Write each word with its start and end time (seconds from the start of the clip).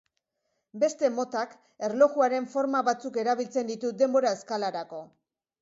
Beste 0.83 1.11
motak 1.17 1.53
erlojuaren 1.89 2.49
forma 2.55 2.83
batzuk 2.89 3.21
erabiltzen 3.25 3.71
ditu 3.73 3.95
denbora-eskalarako. 4.03 5.05